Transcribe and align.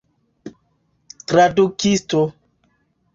tradukisto 1.27 2.21